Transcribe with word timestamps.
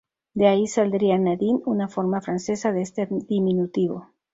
De 0.33 0.47
ahí 0.47 0.65
saldría 0.65 1.15
"Nadine", 1.19 1.59
una 1.67 1.87
forma 1.87 2.21
francesa 2.21 2.71
de 2.71 2.81
este 2.81 3.05
diminutivo. 3.11 4.07